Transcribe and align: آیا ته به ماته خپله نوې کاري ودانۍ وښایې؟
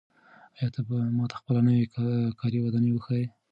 آیا 0.57 0.67
ته 0.75 0.81
به 0.87 0.97
ماته 1.17 1.35
خپله 1.41 1.61
نوې 1.67 1.85
کاري 2.39 2.59
ودانۍ 2.61 2.91
وښایې؟ 2.93 3.27